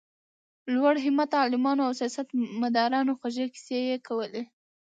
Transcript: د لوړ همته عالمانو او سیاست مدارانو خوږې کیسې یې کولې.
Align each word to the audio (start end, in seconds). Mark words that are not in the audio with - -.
د 0.63 0.65
لوړ 0.75 0.95
همته 1.05 1.35
عالمانو 1.43 1.81
او 1.87 1.93
سیاست 1.99 2.27
مدارانو 2.61 3.17
خوږې 3.19 3.45
کیسې 3.53 3.77
یې 3.89 3.97
کولې. 4.07 4.43